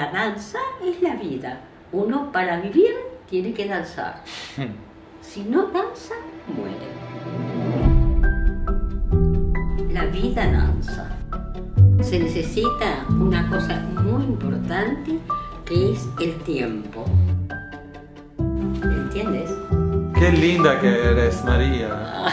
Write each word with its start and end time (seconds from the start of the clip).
La 0.00 0.10
danza 0.10 0.58
es 0.82 1.02
la 1.02 1.14
vida. 1.16 1.60
Uno 1.92 2.32
para 2.32 2.58
vivir 2.58 2.94
tiene 3.28 3.52
que 3.52 3.68
danzar. 3.68 4.22
Si 5.20 5.42
no 5.44 5.66
danza, 5.66 6.14
muere. 6.56 6.88
La 9.92 10.06
vida 10.06 10.50
danza. 10.50 11.06
Se 12.00 12.18
necesita 12.18 13.04
una 13.10 13.46
cosa 13.50 13.78
muy 14.02 14.24
importante 14.24 15.18
que 15.66 15.92
es 15.92 16.08
el 16.18 16.34
tiempo. 16.44 17.04
¿Entiendes? 18.82 19.50
Qué 20.18 20.32
linda 20.32 20.80
que 20.80 21.10
eres, 21.10 21.44
María. 21.44 22.24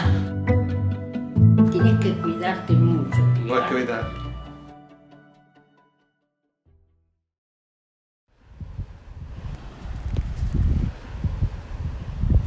Tienes 1.70 2.00
que 2.00 2.14
cuidarte 2.22 2.72
mucho. 2.72 3.18
Voy 3.46 3.58
a 3.58 3.66
cuidar. 3.66 4.17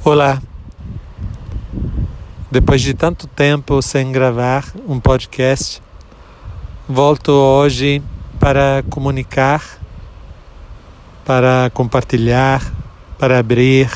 Olá. 0.03 0.41
Depois 2.49 2.81
de 2.81 2.95
tanto 2.95 3.27
tempo 3.27 3.79
sem 3.83 4.11
gravar 4.11 4.65
um 4.87 4.99
podcast, 4.99 5.79
volto 6.89 7.29
hoje 7.29 8.01
para 8.39 8.83
comunicar, 8.89 9.63
para 11.23 11.69
compartilhar, 11.75 12.63
para 13.19 13.37
abrir 13.37 13.91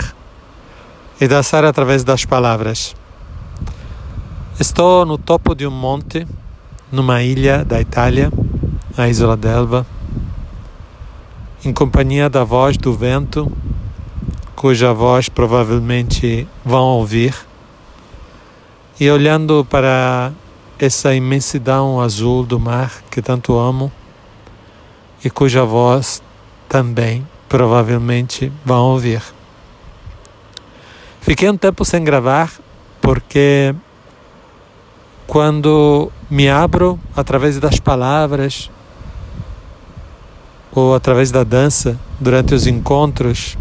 e 1.19 1.27
dançar 1.27 1.65
através 1.65 2.03
das 2.03 2.23
palavras. 2.23 2.95
Estou 4.59 5.07
no 5.07 5.17
topo 5.17 5.55
de 5.55 5.65
um 5.65 5.71
monte, 5.71 6.27
numa 6.91 7.23
ilha 7.23 7.65
da 7.65 7.81
Itália, 7.81 8.31
a 8.95 9.09
Isola 9.09 9.35
d'Elba, 9.35 9.87
em 11.65 11.73
companhia 11.73 12.29
da 12.29 12.43
voz 12.43 12.77
do 12.77 12.93
vento, 12.93 13.51
cuja 14.65 14.91
voz 14.93 15.29
provavelmente 15.29 16.47
vão 16.65 16.85
ouvir, 16.85 17.35
e 18.99 19.07
olhando 19.11 19.63
para 19.63 20.31
essa 20.79 21.13
imensidão 21.13 22.01
azul 22.01 22.43
do 22.43 22.59
mar 22.59 22.91
que 23.11 23.21
tanto 23.21 23.55
amo 23.59 23.91
e 25.23 25.29
cuja 25.29 25.63
voz 25.63 26.19
também 26.67 27.27
provavelmente 27.47 28.51
vão 28.65 28.85
ouvir. 28.85 29.21
Fiquei 31.21 31.47
um 31.47 31.57
tempo 31.57 31.85
sem 31.85 32.03
gravar 32.03 32.51
porque 32.99 33.75
quando 35.27 36.11
me 36.27 36.49
abro 36.49 36.99
através 37.15 37.59
das 37.59 37.79
palavras 37.79 38.71
ou 40.71 40.95
através 40.95 41.29
da 41.29 41.43
dança 41.43 41.99
durante 42.19 42.55
os 42.55 42.65
encontros, 42.65 43.55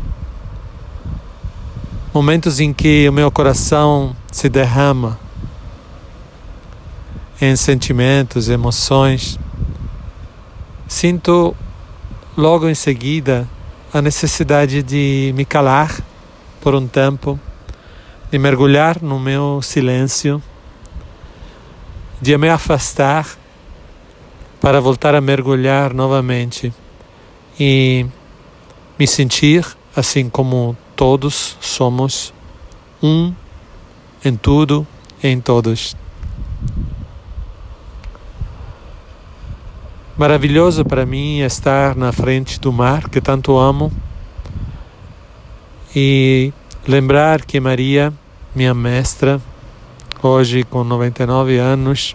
momentos 2.14 2.60
em 2.60 2.72
que 2.72 3.08
o 3.08 3.12
meu 3.12 3.28
coração 3.28 4.14
se 4.30 4.48
derrama 4.48 5.18
em 7.40 7.56
sentimentos, 7.56 8.48
emoções, 8.48 9.36
sinto 10.86 11.56
logo 12.36 12.68
em 12.68 12.74
seguida 12.74 13.48
a 13.92 14.00
necessidade 14.00 14.80
de 14.80 15.32
me 15.34 15.44
calar 15.44 15.92
por 16.60 16.72
um 16.76 16.86
tempo, 16.86 17.38
de 18.30 18.38
mergulhar 18.38 19.02
no 19.02 19.18
meu 19.18 19.60
silêncio 19.60 20.40
de 22.20 22.38
me 22.38 22.48
afastar 22.48 23.28
para 24.60 24.80
voltar 24.80 25.16
a 25.16 25.20
mergulhar 25.20 25.92
novamente 25.92 26.72
e 27.58 28.06
me 28.96 29.06
sentir 29.06 29.66
assim 29.96 30.30
como 30.30 30.76
todos 30.96 31.56
somos 31.60 32.32
um 33.02 33.32
em 34.24 34.36
tudo 34.36 34.86
e 35.22 35.28
em 35.28 35.40
todos. 35.40 35.96
Maravilhoso 40.16 40.84
para 40.84 41.04
mim 41.04 41.40
estar 41.40 41.96
na 41.96 42.12
frente 42.12 42.60
do 42.60 42.72
mar 42.72 43.08
que 43.08 43.20
tanto 43.20 43.58
amo 43.58 43.92
e 45.94 46.52
lembrar 46.86 47.44
que 47.44 47.58
Maria, 47.58 48.12
minha 48.54 48.72
mestra, 48.72 49.40
hoje 50.22 50.62
com 50.62 50.84
99 50.84 51.58
anos, 51.58 52.14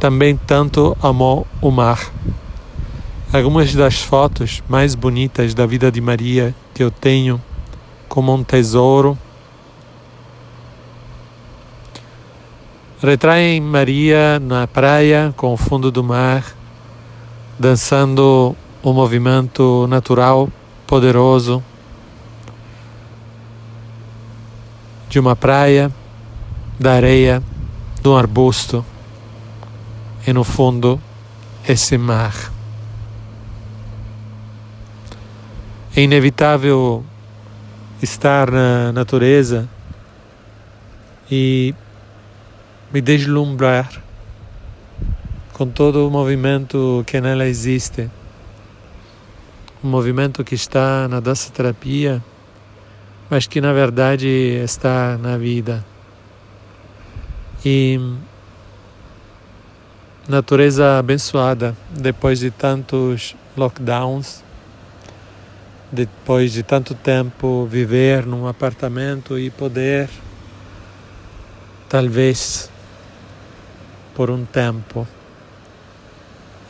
também 0.00 0.36
tanto 0.36 0.96
amou 1.02 1.46
o 1.60 1.70
mar. 1.70 2.10
Algumas 3.32 3.74
das 3.74 4.00
fotos 4.00 4.62
mais 4.68 4.94
bonitas 4.94 5.52
da 5.52 5.66
vida 5.66 5.92
de 5.92 6.00
Maria 6.00 6.54
que 6.72 6.82
eu 6.82 6.90
tenho 6.90 7.38
como 8.18 8.34
um 8.34 8.42
tesouro 8.42 9.16
retraem 13.00 13.60
Maria 13.60 14.40
na 14.40 14.66
praia 14.66 15.32
com 15.36 15.52
o 15.52 15.56
fundo 15.56 15.88
do 15.92 16.02
mar, 16.02 16.44
dançando 17.56 18.56
um 18.82 18.92
movimento 18.92 19.86
natural, 19.86 20.48
poderoso 20.84 21.62
de 25.08 25.20
uma 25.20 25.36
praia 25.36 25.88
da 26.76 26.94
areia, 26.94 27.40
de 28.02 28.08
um 28.08 28.16
arbusto 28.16 28.84
e 30.26 30.32
no 30.32 30.42
fundo 30.42 31.00
esse 31.68 31.96
mar. 31.96 32.34
É 35.94 36.00
inevitável 36.00 37.04
estar 38.02 38.50
na 38.50 38.92
natureza 38.92 39.68
e 41.30 41.74
me 42.92 43.00
deslumbrar 43.00 43.90
com 45.52 45.68
todo 45.68 46.06
o 46.06 46.10
movimento 46.10 47.02
que 47.06 47.20
nela 47.20 47.46
existe. 47.46 48.08
Um 49.82 49.88
movimento 49.88 50.44
que 50.44 50.54
está 50.54 51.08
na 51.08 51.20
dança 51.20 51.50
terapia, 51.50 52.22
mas 53.28 53.46
que 53.46 53.60
na 53.60 53.72
verdade 53.72 54.28
está 54.62 55.18
na 55.18 55.36
vida. 55.36 55.84
E 57.64 58.00
natureza 60.28 60.98
abençoada 60.98 61.76
depois 61.90 62.38
de 62.38 62.50
tantos 62.50 63.34
lockdowns, 63.56 64.44
depois 65.90 66.52
de 66.52 66.62
tanto 66.62 66.94
tempo 66.94 67.66
viver 67.66 68.26
num 68.26 68.46
apartamento 68.46 69.38
e 69.38 69.50
poder, 69.50 70.08
talvez 71.88 72.70
por 74.14 74.30
um 74.30 74.44
tempo, 74.44 75.06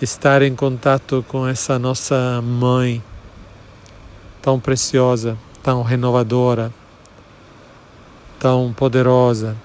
estar 0.01 0.43
em 0.43 0.55
contato 0.55 1.25
com 1.27 1.47
essa 1.47 1.79
nossa 1.79 2.41
mãe 2.43 3.03
tão 4.41 4.61
preciosa, 4.61 5.37
tão 5.63 5.83
renovadora, 5.83 6.73
tão 8.39 8.73
poderosa 8.73 9.57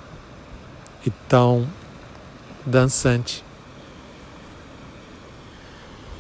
e 1.06 1.12
tão 1.30 1.68
dançante. 2.66 3.44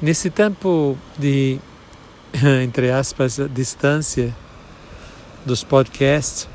Nesse 0.01 0.29
tempo 0.29 0.97
de, 1.17 1.59
entre 2.63 2.91
aspas, 2.91 3.39
distância 3.53 4.35
dos 5.45 5.63
podcasts, 5.63 6.47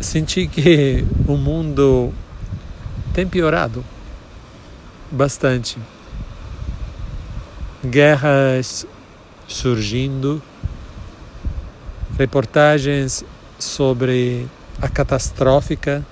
senti 0.00 0.46
que 0.46 1.04
o 1.26 1.36
mundo 1.36 2.12
tem 3.12 3.26
piorado 3.26 3.84
bastante. 5.10 5.78
Guerras 7.84 8.86
surgindo, 9.46 10.42
reportagens 12.18 13.24
sobre 13.58 14.48
a 14.80 14.88
catastrófica 14.88 16.04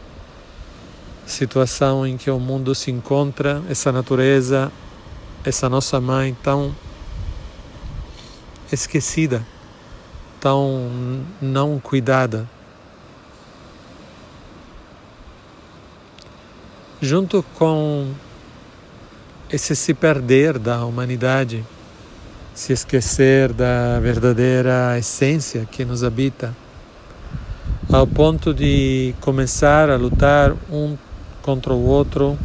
situação 1.27 2.07
em 2.07 2.17
que 2.17 2.31
o 2.31 2.39
mundo 2.39 2.75
se 2.75 2.91
encontra, 2.91 3.63
essa 3.69 3.91
natureza, 3.91 4.71
essa 5.45 5.69
nossa 5.69 6.01
mãe 6.01 6.35
tão 6.43 6.75
esquecida, 8.73 9.47
tão 10.41 11.23
não 11.41 11.79
cuidada. 11.79 12.49
Junto 17.01 17.45
com 17.57 18.11
esse 19.51 19.77
se 19.77 19.93
perder 19.93 20.59
da 20.59 20.87
humanidade, 20.87 21.63
se 22.55 22.73
esquecer 22.73 23.53
da 23.53 24.01
verdadeira 24.01 24.99
essência 24.99 25.69
que 25.71 25.85
nos 25.85 26.03
habita, 26.03 26.57
ao 27.93 28.07
ponto 28.07 28.55
de 28.55 29.15
começar 29.21 29.91
a 29.91 29.97
lutar 29.97 30.55
um 30.71 30.97
contra 31.43 31.75
o 31.75 31.85
outro 31.85 32.39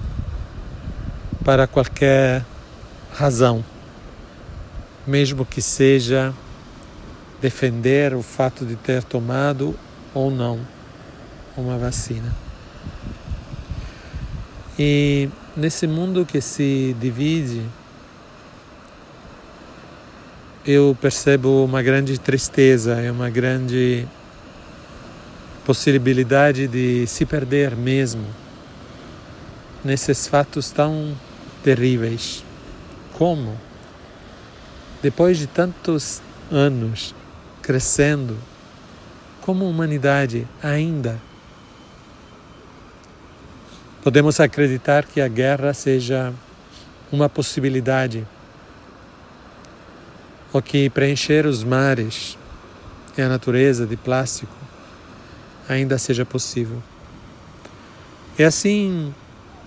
para 1.45 1.65
qualquer 1.65 2.43
razão, 3.19 3.65
mesmo 5.05 5.45
que 5.45 5.61
seja 5.61 6.33
defender 7.41 8.13
o 8.13 8.21
fato 8.21 8.65
de 8.65 8.77
ter 8.77 9.03
tomado 9.03 9.77
ou 10.13 10.31
não 10.31 10.57
uma 11.57 11.77
vacina. 11.77 12.33
E 14.77 15.27
nesse 15.53 15.85
mundo 15.85 16.25
que 16.25 16.39
se 16.39 16.95
divide, 16.97 17.61
eu 20.65 20.97
percebo 21.01 21.65
uma 21.65 21.81
grande 21.81 22.17
tristeza 22.17 23.01
e 23.01 23.11
uma 23.11 23.29
grande 23.29 24.07
possibilidade 25.65 26.69
de 26.69 27.05
se 27.05 27.25
perder 27.25 27.75
mesmo 27.75 28.23
nesses 29.83 30.25
fatos 30.25 30.71
tão 30.71 31.13
terríveis. 31.61 32.47
Como, 33.19 33.55
depois 35.03 35.37
de 35.37 35.45
tantos 35.45 36.21
anos 36.49 37.13
crescendo, 37.61 38.37
como 39.41 39.69
humanidade 39.69 40.47
ainda 40.63 41.19
podemos 44.01 44.39
acreditar 44.39 45.05
que 45.05 45.19
a 45.19 45.27
guerra 45.27 45.73
seja 45.73 46.33
uma 47.11 47.27
possibilidade, 47.27 48.25
ou 50.53 50.61
que 50.61 50.89
preencher 50.89 51.45
os 51.45 51.61
mares 51.61 52.37
e 53.17 53.21
a 53.21 53.27
natureza 53.27 53.85
de 53.85 53.97
plástico 53.97 54.55
ainda 55.67 55.97
seja 55.97 56.25
possível. 56.25 56.81
E 58.37 58.43
assim, 58.45 59.13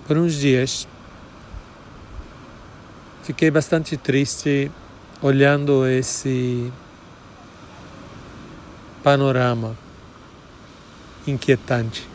por 0.07 0.17
uns 0.17 0.33
dias, 0.33 0.87
fiquei 3.23 3.49
bastante 3.49 3.95
triste 3.95 4.69
olhando 5.21 5.87
esse 5.87 6.71
panorama 9.01 9.75
inquietante 11.25 12.05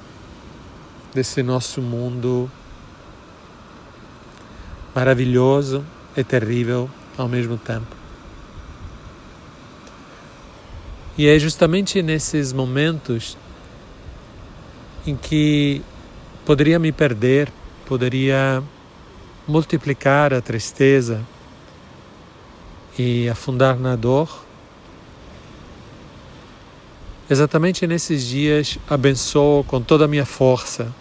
desse 1.15 1.43
nosso 1.43 1.81
mundo 1.81 2.51
maravilhoso 4.95 5.83
e 6.15 6.23
terrível 6.23 6.91
ao 7.17 7.27
mesmo 7.27 7.57
tempo. 7.57 7.97
E 11.17 11.27
é 11.27 11.39
justamente 11.39 12.03
nesses 12.03 12.53
momentos 12.53 13.37
em 15.07 15.17
que 15.17 15.83
poderia 16.45 16.79
me 16.79 16.93
perder, 16.93 17.51
poderia 17.87 18.63
multiplicar 19.49 20.33
a 20.33 20.41
tristeza 20.41 21.27
e 22.99 23.29
afundar 23.29 23.79
na 23.79 23.97
dor. 23.97 24.45
Exatamente 27.29 27.87
nesses 27.87 28.25
dias 28.25 28.79
abençoo 28.89 29.65
com 29.65 29.81
toda 29.81 30.05
a 30.05 30.09
minha 30.09 30.27
força 30.27 30.95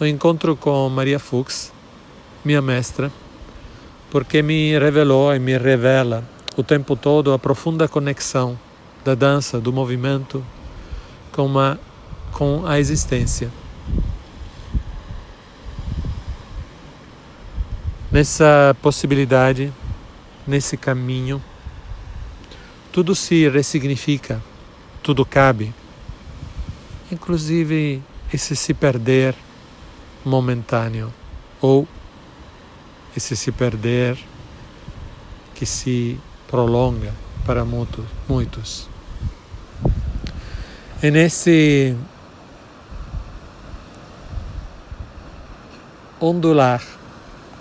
o 0.00 0.04
encontro 0.04 0.56
com 0.56 0.88
Maria 0.88 1.18
Fuchs, 1.18 1.72
minha 2.44 2.60
mestra, 2.60 3.12
porque 4.10 4.42
me 4.42 4.78
revelou 4.78 5.34
e 5.34 5.38
me 5.38 5.56
revela 5.56 6.24
o 6.56 6.62
tempo 6.62 6.96
todo 6.96 7.32
a 7.32 7.38
profunda 7.38 7.88
conexão 7.88 8.58
da 9.04 9.14
dança, 9.14 9.60
do 9.60 9.72
movimento 9.72 10.44
com, 11.32 11.46
uma, 11.46 11.78
com 12.32 12.66
a 12.66 12.78
existência. 12.78 13.50
Nessa 18.14 18.76
possibilidade, 18.80 19.72
nesse 20.46 20.76
caminho, 20.76 21.42
tudo 22.92 23.12
se 23.12 23.48
ressignifica, 23.48 24.40
tudo 25.02 25.26
cabe, 25.26 25.74
inclusive 27.10 28.00
esse 28.32 28.54
se 28.54 28.72
perder 28.72 29.34
momentâneo 30.24 31.12
ou 31.60 31.88
esse 33.16 33.36
se 33.36 33.50
perder 33.50 34.16
que 35.52 35.66
se 35.66 36.16
prolonga 36.46 37.12
para 37.44 37.64
muitos. 37.64 38.88
E 41.02 41.10
nesse 41.10 41.96
ondular 46.20 46.93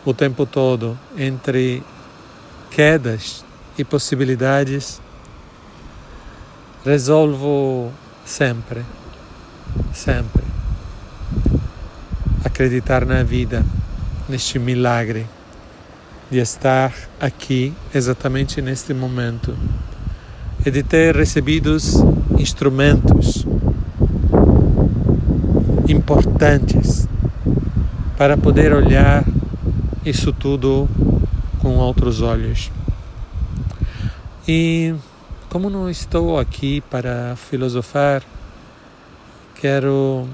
o 0.05 0.13
tempo 0.13 0.45
todo 0.45 0.97
entre 1.17 1.81
quedas 2.69 3.45
e 3.77 3.83
possibilidades, 3.83 5.01
resolvo 6.83 7.91
sempre, 8.25 8.83
sempre 9.93 10.43
acreditar 12.43 13.05
na 13.05 13.23
vida, 13.23 13.65
neste 14.27 14.59
milagre 14.59 15.25
de 16.29 16.39
estar 16.39 16.93
aqui 17.19 17.73
exatamente 17.93 18.61
neste 18.61 18.93
momento 18.93 19.55
e 20.65 20.71
de 20.71 20.83
ter 20.83 21.15
recebido 21.15 21.75
instrumentos 22.37 23.45
importantes 25.87 27.07
para 28.17 28.37
poder 28.37 28.73
olhar 28.73 29.23
isso 30.05 30.33
tudo 30.33 30.89
com 31.61 31.77
outros 31.77 32.21
olhos. 32.21 32.69
E 34.47 34.93
como 35.49 35.69
não 35.69 35.89
estou 35.89 36.37
aqui 36.37 36.81
para 36.81 37.35
filosofar, 37.37 38.21
quero 39.55 40.27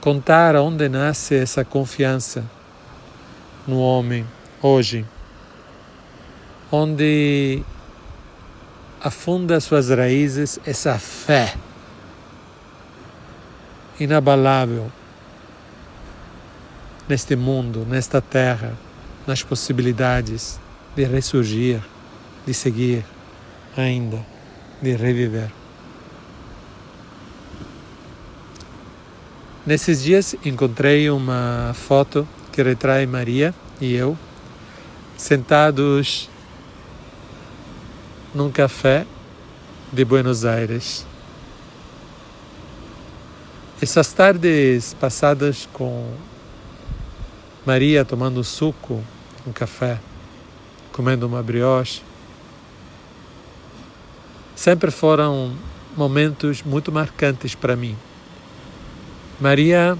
contar 0.00 0.56
onde 0.56 0.88
nasce 0.88 1.34
essa 1.36 1.64
confiança 1.64 2.44
no 3.66 3.78
homem 3.78 4.26
hoje, 4.60 5.06
onde 6.70 7.62
afunda 9.00 9.58
suas 9.58 9.88
raízes 9.88 10.60
essa 10.66 10.98
fé 10.98 11.54
inabalável 13.98 14.90
neste 17.08 17.36
mundo, 17.36 17.86
nesta 17.88 18.20
terra, 18.20 18.72
nas 19.26 19.42
possibilidades 19.42 20.58
de 20.94 21.04
ressurgir, 21.04 21.80
de 22.46 22.54
seguir 22.54 23.04
ainda, 23.76 24.24
de 24.80 24.94
reviver. 24.96 25.50
Nesses 29.64 30.02
dias 30.02 30.34
encontrei 30.44 31.08
uma 31.08 31.72
foto 31.74 32.26
que 32.50 32.62
retrai 32.62 33.06
Maria 33.06 33.54
e 33.80 33.94
eu 33.94 34.18
sentados 35.16 36.28
num 38.34 38.50
café 38.50 39.06
de 39.92 40.04
Buenos 40.04 40.44
Aires. 40.44 41.06
Essas 43.80 44.12
tardes 44.12 44.94
passadas 44.94 45.68
com 45.72 46.12
Maria 47.64 48.04
tomando 48.04 48.42
suco, 48.42 49.04
um 49.46 49.52
café, 49.52 50.00
comendo 50.92 51.28
uma 51.28 51.42
brioche, 51.42 52.02
sempre 54.56 54.90
foram 54.90 55.54
momentos 55.96 56.62
muito 56.62 56.90
marcantes 56.90 57.54
para 57.54 57.76
mim. 57.76 57.96
Maria, 59.40 59.96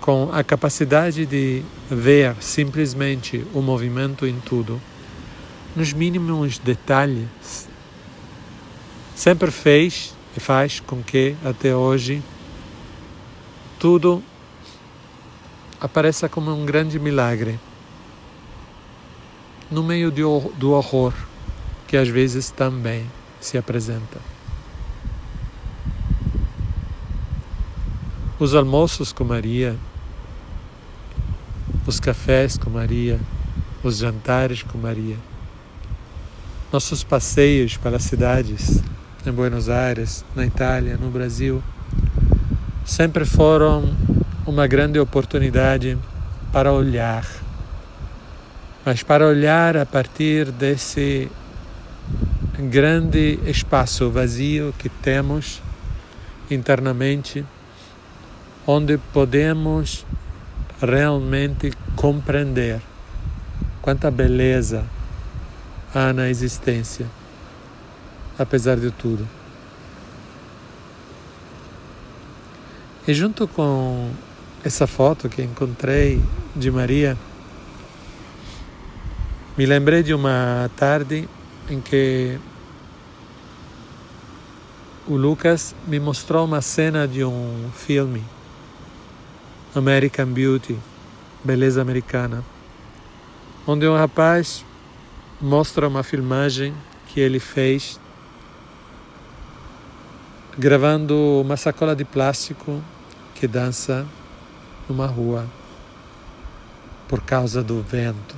com 0.00 0.30
a 0.32 0.42
capacidade 0.42 1.24
de 1.24 1.62
ver 1.88 2.34
simplesmente 2.40 3.46
o 3.54 3.62
movimento 3.62 4.26
em 4.26 4.40
tudo, 4.40 4.80
nos 5.76 5.92
mínimos 5.92 6.58
detalhes, 6.58 7.68
sempre 9.14 9.52
fez 9.52 10.14
e 10.36 10.40
faz 10.40 10.80
com 10.80 11.00
que 11.00 11.36
até 11.44 11.74
hoje 11.74 12.22
tudo 13.78 14.22
apareça 15.80 16.28
como 16.28 16.52
um 16.52 16.64
grande 16.64 16.98
milagre 16.98 17.58
no 19.70 19.82
meio 19.82 20.10
do 20.10 20.72
horror 20.72 21.12
que 21.86 21.96
às 21.96 22.08
vezes 22.08 22.50
também 22.50 23.06
se 23.40 23.56
apresenta. 23.56 24.18
os 28.38 28.54
almoços 28.54 29.12
com 29.12 29.24
Maria, 29.24 29.74
os 31.84 31.98
cafés 31.98 32.56
com 32.56 32.70
Maria, 32.70 33.18
os 33.82 33.98
jantares 33.98 34.62
com 34.62 34.78
Maria, 34.78 35.16
nossos 36.72 37.02
passeios 37.02 37.76
pelas 37.76 38.04
cidades, 38.04 38.80
em 39.26 39.32
Buenos 39.32 39.68
Aires, 39.68 40.24
na 40.36 40.46
Itália, 40.46 40.96
no 40.96 41.10
Brasil, 41.10 41.60
sempre 42.84 43.24
foram 43.24 43.92
uma 44.48 44.66
grande 44.66 44.98
oportunidade 44.98 45.98
para 46.50 46.72
olhar, 46.72 47.22
mas 48.82 49.02
para 49.02 49.26
olhar 49.26 49.76
a 49.76 49.84
partir 49.84 50.50
desse 50.50 51.30
grande 52.58 53.38
espaço 53.44 54.08
vazio 54.08 54.74
que 54.78 54.88
temos 54.88 55.60
internamente, 56.50 57.44
onde 58.66 58.96
podemos 59.12 60.06
realmente 60.80 61.70
compreender 61.94 62.80
quanta 63.82 64.10
beleza 64.10 64.82
há 65.94 66.10
na 66.10 66.30
existência, 66.30 67.04
apesar 68.38 68.78
de 68.78 68.90
tudo. 68.90 69.28
E 73.06 73.12
junto 73.12 73.46
com 73.46 74.10
essa 74.64 74.86
foto 74.86 75.28
que 75.28 75.42
encontrei 75.42 76.20
de 76.54 76.70
Maria, 76.70 77.16
me 79.56 79.64
lembrei 79.66 80.02
de 80.02 80.12
uma 80.12 80.70
tarde 80.76 81.28
em 81.70 81.80
que 81.80 82.38
o 85.06 85.16
Lucas 85.16 85.74
me 85.86 85.98
mostrou 85.98 86.44
uma 86.44 86.60
cena 86.60 87.06
de 87.06 87.24
um 87.24 87.70
filme, 87.74 88.22
American 89.74 90.26
Beauty, 90.26 90.78
Beleza 91.42 91.80
Americana, 91.80 92.44
onde 93.66 93.86
um 93.86 93.96
rapaz 93.96 94.64
mostra 95.40 95.86
uma 95.86 96.02
filmagem 96.02 96.74
que 97.06 97.20
ele 97.20 97.38
fez 97.38 97.98
gravando 100.58 101.14
uma 101.40 101.56
sacola 101.56 101.94
de 101.94 102.04
plástico 102.04 102.82
que 103.34 103.46
dança 103.46 104.04
numa 104.88 105.06
rua 105.06 105.46
por 107.08 107.22
causa 107.22 107.62
do 107.62 107.82
vento. 107.82 108.36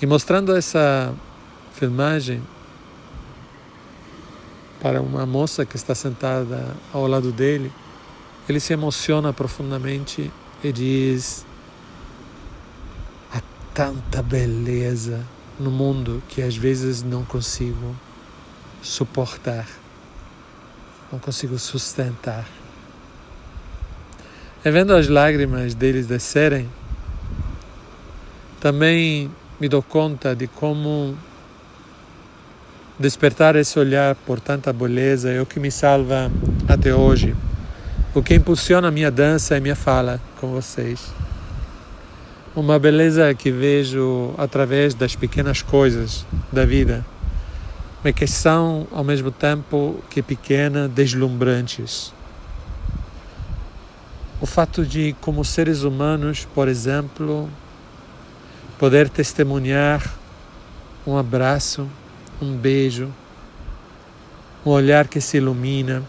E 0.00 0.06
mostrando 0.06 0.54
essa 0.54 1.14
filmagem 1.72 2.42
para 4.80 5.00
uma 5.00 5.24
moça 5.24 5.64
que 5.64 5.76
está 5.76 5.94
sentada 5.94 6.76
ao 6.92 7.06
lado 7.06 7.32
dele, 7.32 7.72
ele 8.48 8.60
se 8.60 8.72
emociona 8.72 9.32
profundamente 9.32 10.30
e 10.62 10.72
diz: 10.72 11.46
há 13.32 13.40
tanta 13.74 14.22
beleza 14.22 15.24
no 15.58 15.70
mundo 15.70 16.22
que 16.28 16.42
às 16.42 16.56
vezes 16.56 17.02
não 17.02 17.24
consigo 17.24 17.96
suportar, 18.82 19.66
não 21.10 21.18
consigo 21.18 21.58
sustentar. 21.58 22.46
E 24.66 24.70
vendo 24.72 24.96
as 24.96 25.06
lágrimas 25.06 25.74
deles 25.74 26.08
descerem, 26.08 26.68
também 28.60 29.30
me 29.60 29.68
dou 29.68 29.80
conta 29.80 30.34
de 30.34 30.48
como 30.48 31.16
despertar 32.98 33.54
esse 33.54 33.78
olhar 33.78 34.16
por 34.26 34.40
tanta 34.40 34.72
beleza 34.72 35.30
é 35.30 35.40
o 35.40 35.46
que 35.46 35.60
me 35.60 35.70
salva 35.70 36.32
até 36.66 36.92
hoje. 36.92 37.32
O 38.12 38.20
que 38.24 38.34
impulsiona 38.34 38.88
a 38.88 38.90
minha 38.90 39.08
dança 39.08 39.56
e 39.56 39.60
minha 39.60 39.76
fala 39.76 40.20
com 40.40 40.48
vocês. 40.48 41.12
Uma 42.56 42.76
beleza 42.76 43.32
que 43.34 43.52
vejo 43.52 44.34
através 44.36 44.94
das 44.94 45.14
pequenas 45.14 45.62
coisas 45.62 46.26
da 46.50 46.64
vida, 46.64 47.06
mas 48.02 48.16
que 48.16 48.26
são 48.26 48.88
ao 48.90 49.04
mesmo 49.04 49.30
tempo 49.30 50.02
que 50.10 50.20
pequenas, 50.22 50.90
deslumbrantes. 50.90 52.15
O 54.38 54.44
fato 54.44 54.84
de, 54.84 55.16
como 55.20 55.42
seres 55.44 55.82
humanos, 55.82 56.46
por 56.54 56.68
exemplo, 56.68 57.48
poder 58.78 59.08
testemunhar 59.08 60.02
um 61.06 61.16
abraço, 61.16 61.88
um 62.42 62.54
beijo, 62.54 63.10
um 64.64 64.70
olhar 64.70 65.08
que 65.08 65.20
se 65.20 65.38
ilumina, 65.38 66.02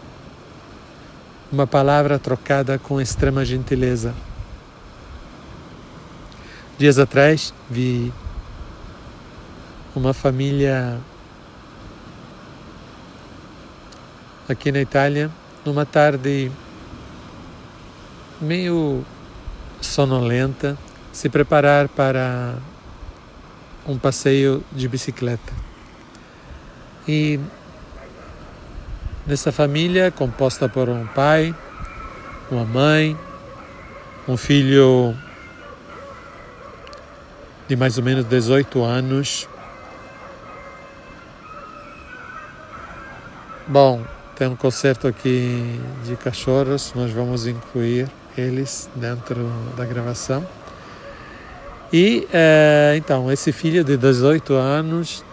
uma 1.50 1.66
palavra 1.66 2.18
trocada 2.18 2.78
com 2.78 3.00
extrema 3.00 3.44
gentileza. 3.44 4.14
Dias 6.76 6.98
atrás 6.98 7.54
vi 7.70 8.12
uma 9.96 10.12
família 10.12 10.98
aqui 14.46 14.70
na 14.70 14.80
Itália, 14.80 15.30
numa 15.64 15.86
tarde 15.86 16.52
meio 18.40 19.04
sonolenta, 19.80 20.76
se 21.12 21.28
preparar 21.28 21.88
para 21.88 22.54
um 23.86 23.98
passeio 23.98 24.62
de 24.72 24.86
bicicleta. 24.88 25.52
E 27.06 27.40
nessa 29.26 29.50
família 29.50 30.10
composta 30.10 30.68
por 30.68 30.88
um 30.88 31.06
pai, 31.06 31.54
uma 32.50 32.64
mãe, 32.64 33.18
um 34.26 34.36
filho 34.36 35.16
de 37.66 37.76
mais 37.76 37.98
ou 37.98 38.04
menos 38.04 38.24
18 38.24 38.82
anos. 38.82 39.48
Bom, 43.66 44.02
tem 44.34 44.46
um 44.48 44.56
concerto 44.56 45.06
aqui 45.06 45.80
de 46.04 46.16
cachorros, 46.16 46.92
nós 46.94 47.10
vamos 47.10 47.46
incluir 47.46 48.08
eles 48.40 48.88
dentro 48.94 49.50
da 49.76 49.84
gravação. 49.84 50.46
E 51.92 52.26
é, 52.32 52.94
então, 52.96 53.32
esse 53.32 53.50
filho 53.50 53.82
de 53.82 53.96
18 53.96 54.54
anos, 54.54 55.24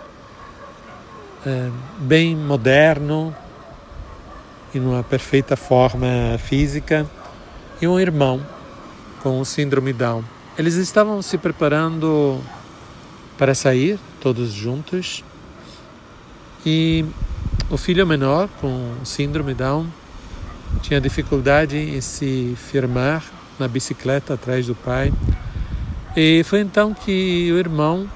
é, 1.46 1.70
bem 2.00 2.36
moderno, 2.36 3.36
em 4.74 4.80
uma 4.80 5.04
perfeita 5.04 5.56
forma 5.56 6.08
física, 6.40 7.06
e 7.82 7.88
um 7.88 8.00
irmão 8.00 8.42
com 9.22 9.44
síndrome 9.44 9.92
Down. 9.92 10.24
Eles 10.58 10.76
estavam 10.76 11.22
se 11.22 11.38
preparando 11.38 12.40
para 13.38 13.54
sair, 13.54 14.00
todos 14.22 14.52
juntos, 14.52 15.24
e 16.66 17.06
o 17.70 17.78
filho 17.78 18.08
menor 18.08 18.48
com 18.62 18.94
síndrome 19.04 19.54
Down 19.54 19.88
tinha 20.82 21.02
dificuldade 21.02 21.78
em 21.78 22.02
se 22.02 22.56
firmar 22.58 23.24
na 23.60 23.68
bicicleta 23.68 24.34
atrás 24.34 24.68
do 24.68 24.76
pai. 24.76 25.14
E 26.16 26.44
foi 26.44 26.62
então 26.62 26.94
que 26.94 27.52
o 27.52 27.58
irmão 27.58 28.10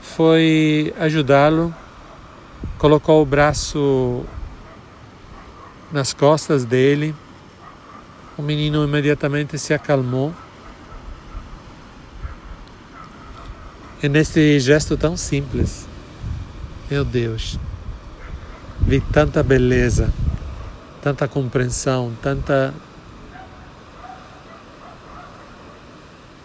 foi 0.00 0.94
ajudá-lo, 0.98 1.74
colocou 2.78 3.22
o 3.22 3.26
braço 3.26 4.24
nas 5.92 6.12
costas 6.12 6.64
dele. 6.64 7.14
O 8.36 8.42
menino 8.42 8.84
imediatamente 8.84 9.58
se 9.58 9.72
acalmou. 9.72 10.34
E 14.02 14.08
nesse 14.08 14.60
gesto 14.60 14.96
tão 14.96 15.16
simples, 15.16 15.88
meu 16.90 17.04
Deus, 17.04 17.58
vi 18.80 19.00
tanta 19.00 19.42
beleza 19.42 20.12
tanta 21.08 21.26
compreensão, 21.26 22.12
tanta 22.20 22.74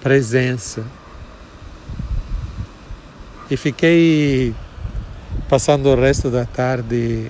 presença. 0.02 0.86
E 3.52 3.58
fiquei 3.58 4.56
passando 5.50 5.90
o 5.90 6.00
resto 6.00 6.30
da 6.30 6.46
tarde 6.46 7.30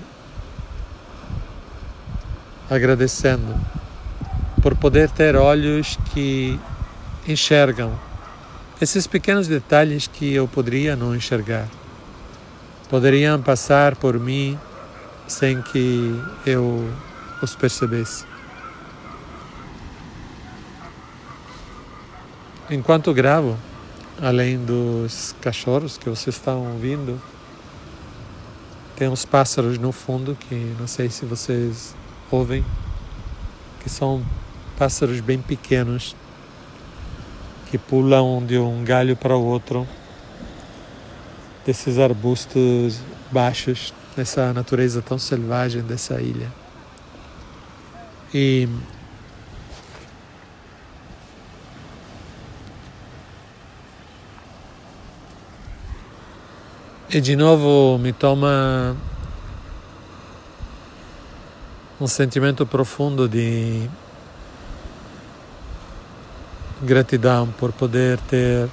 agradecendo 2.70 3.52
por 4.62 4.76
poder 4.76 5.10
ter 5.10 5.34
olhos 5.34 5.98
que 6.12 6.58
enxergam 7.26 7.98
esses 8.80 9.08
pequenos 9.08 9.48
detalhes 9.48 10.06
que 10.06 10.32
eu 10.32 10.46
poderia 10.46 10.94
não 10.94 11.16
enxergar. 11.16 11.66
Poderiam 12.88 13.42
passar 13.42 13.96
por 13.96 14.20
mim 14.20 14.56
sem 15.26 15.60
que 15.62 16.22
eu 16.46 16.88
os 17.44 17.54
percebesse. 17.54 18.24
Enquanto 22.70 23.12
gravo, 23.12 23.58
além 24.20 24.58
dos 24.58 25.34
cachorros 25.40 25.98
que 25.98 26.08
vocês 26.08 26.36
estão 26.36 26.72
ouvindo, 26.72 27.20
tem 28.96 29.08
uns 29.08 29.24
pássaros 29.24 29.76
no 29.76 29.92
fundo 29.92 30.34
que 30.34 30.54
não 30.78 30.86
sei 30.86 31.10
se 31.10 31.26
vocês 31.26 31.94
ouvem, 32.30 32.64
que 33.80 33.90
são 33.90 34.24
pássaros 34.78 35.20
bem 35.20 35.40
pequenos 35.40 36.16
que 37.70 37.76
pulam 37.76 38.44
de 38.44 38.56
um 38.56 38.84
galho 38.84 39.16
para 39.16 39.36
o 39.36 39.44
outro 39.44 39.86
desses 41.66 41.98
arbustos 41.98 43.00
baixos 43.30 43.92
nessa 44.16 44.52
natureza 44.52 45.02
tão 45.02 45.18
selvagem 45.18 45.82
dessa 45.82 46.20
ilha. 46.20 46.63
E 48.34 48.68
E 57.14 57.20
de 57.20 57.36
novo 57.36 57.96
me 57.96 58.12
toma 58.12 58.96
um 62.00 62.08
sentimento 62.08 62.66
profundo 62.66 63.28
de 63.28 63.88
gratidão 66.82 67.46
por 67.56 67.72
poder 67.72 68.18
ter 68.22 68.68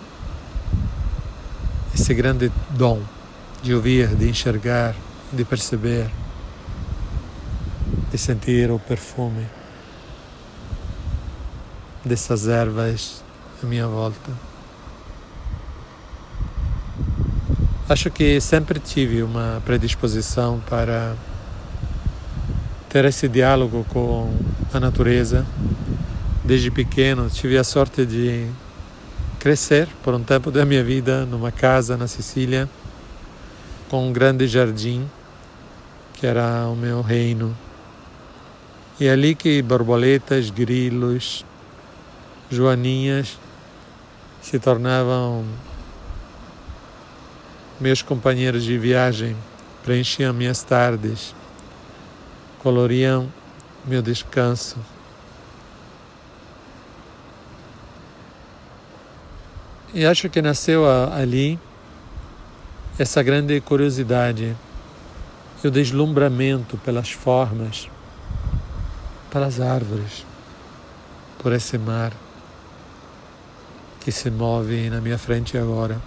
esse 1.93 2.15
grande 2.15 2.51
dom 2.71 2.99
de 3.61 3.75
ouvir, 3.75 4.07
de 4.15 4.27
enxergar, 4.27 4.95
de 5.31 5.45
perceber 5.45 6.09
de 8.11 8.17
sentir 8.17 8.69
o 8.69 8.77
perfume 8.77 9.47
dessas 12.03 12.47
ervas 12.47 13.23
à 13.63 13.65
minha 13.65 13.87
volta. 13.87 14.31
Acho 17.87 18.09
que 18.09 18.39
sempre 18.41 18.79
tive 18.79 19.23
uma 19.23 19.61
predisposição 19.65 20.61
para 20.69 21.15
ter 22.89 23.05
esse 23.05 23.27
diálogo 23.29 23.85
com 23.89 24.33
a 24.73 24.79
natureza. 24.79 25.45
Desde 26.43 26.69
pequeno 26.69 27.29
tive 27.29 27.57
a 27.57 27.63
sorte 27.63 28.05
de 28.05 28.47
crescer 29.39 29.87
por 30.03 30.13
um 30.13 30.23
tempo 30.23 30.51
da 30.51 30.65
minha 30.65 30.83
vida 30.83 31.25
numa 31.25 31.51
casa 31.51 31.95
na 31.95 32.07
Sicília 32.07 32.69
com 33.89 34.07
um 34.07 34.13
grande 34.13 34.47
jardim 34.47 35.09
que 36.13 36.27
era 36.27 36.67
o 36.67 36.75
meu 36.75 37.01
reino. 37.01 37.57
E 39.01 39.07
é 39.07 39.13
ali 39.13 39.33
que 39.33 39.63
borboletas, 39.63 40.51
grilos, 40.51 41.43
joaninhas 42.51 43.35
se 44.43 44.59
tornavam 44.59 45.43
meus 47.79 48.03
companheiros 48.03 48.63
de 48.63 48.77
viagem, 48.77 49.35
preenchiam 49.83 50.31
minhas 50.31 50.61
tardes, 50.61 51.33
coloriam 52.59 53.27
meu 53.87 54.03
descanso. 54.03 54.77
E 59.95 60.05
acho 60.05 60.29
que 60.29 60.43
nasceu 60.43 60.85
ali 60.87 61.59
essa 62.99 63.23
grande 63.23 63.59
curiosidade 63.61 64.55
e 65.63 65.67
o 65.67 65.71
deslumbramento 65.71 66.77
pelas 66.77 67.09
formas, 67.09 67.89
pelas 69.31 69.61
árvores, 69.61 70.25
por 71.39 71.53
esse 71.53 71.77
mar 71.77 72.11
que 74.01 74.11
se 74.11 74.29
move 74.29 74.89
na 74.89 74.99
minha 74.99 75.17
frente 75.17 75.57
agora. 75.57 76.01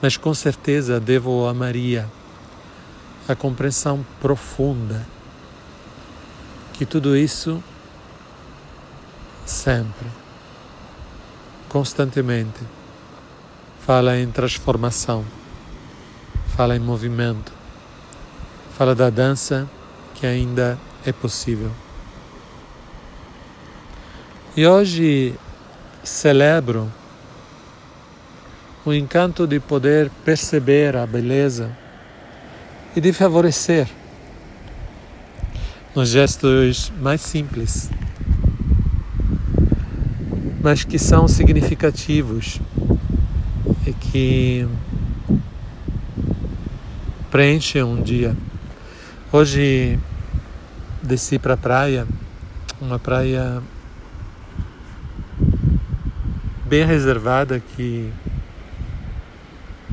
Mas 0.00 0.16
com 0.16 0.32
certeza 0.32 1.00
devo 1.00 1.46
a 1.48 1.52
Maria 1.52 2.08
a 3.26 3.34
compreensão 3.34 4.04
profunda 4.20 5.04
que 6.74 6.84
tudo 6.84 7.16
isso 7.16 7.62
sempre, 9.46 10.06
constantemente, 11.68 12.60
fala 13.86 14.18
em 14.18 14.30
transformação, 14.30 15.24
fala 16.56 16.76
em 16.76 16.80
movimento, 16.80 17.52
fala 18.76 18.94
da 18.94 19.08
dança 19.08 19.68
que 20.14 20.26
ainda 20.26 20.78
é 21.06 21.12
possível. 21.12 21.70
E 24.56 24.66
hoje 24.66 25.34
celebro 26.02 26.90
o 28.84 28.92
encanto 28.92 29.46
de 29.46 29.58
poder 29.58 30.10
perceber 30.24 30.96
a 30.96 31.06
beleza 31.06 31.70
e 32.94 33.00
de 33.00 33.12
favorecer 33.12 33.88
nos 35.94 36.10
gestos 36.10 36.92
mais 37.00 37.20
simples, 37.20 37.90
mas 40.62 40.84
que 40.84 40.98
são 40.98 41.26
significativos 41.26 42.60
e 43.86 43.92
que 43.92 44.68
preenchem 47.30 47.82
um 47.82 48.00
dia. 48.00 48.36
Hoje 49.32 49.98
desci 51.04 51.38
para 51.38 51.52
a 51.52 51.56
praia, 51.56 52.06
uma 52.80 52.98
praia 52.98 53.62
bem 56.64 56.86
reservada 56.86 57.60
que 57.60 58.10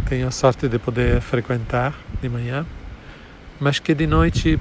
tenho 0.07 0.25
a 0.25 0.31
sorte 0.31 0.69
de 0.69 0.79
poder 0.79 1.19
frequentar 1.19 1.93
de 2.21 2.29
manhã, 2.29 2.65
mas 3.59 3.77
que 3.77 3.93
de 3.93 4.07
noite 4.07 4.57